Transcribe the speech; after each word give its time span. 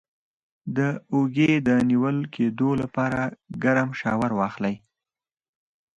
د 0.77 0.79
اوږې 1.13 1.53
د 1.67 1.69
نیول 1.89 2.17
کیدو 2.35 2.69
لپاره 2.81 3.21
ګرم 3.63 3.89
شاور 4.01 4.31
واخلئ 4.39 4.75